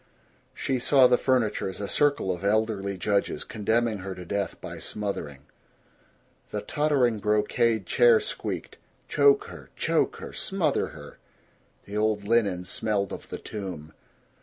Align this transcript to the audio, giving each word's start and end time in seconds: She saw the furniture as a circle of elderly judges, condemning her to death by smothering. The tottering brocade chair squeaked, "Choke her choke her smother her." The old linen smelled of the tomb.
She 0.55 0.79
saw 0.79 1.05
the 1.05 1.15
furniture 1.15 1.69
as 1.69 1.79
a 1.79 1.87
circle 1.87 2.31
of 2.33 2.43
elderly 2.43 2.97
judges, 2.97 3.43
condemning 3.43 3.99
her 3.99 4.15
to 4.15 4.25
death 4.25 4.59
by 4.59 4.79
smothering. 4.79 5.41
The 6.49 6.61
tottering 6.61 7.19
brocade 7.19 7.85
chair 7.85 8.19
squeaked, 8.19 8.77
"Choke 9.07 9.43
her 9.45 9.69
choke 9.75 10.15
her 10.15 10.33
smother 10.33 10.87
her." 10.87 11.19
The 11.85 11.97
old 11.97 12.23
linen 12.27 12.63
smelled 12.63 13.13
of 13.13 13.29
the 13.29 13.37
tomb. 13.37 13.93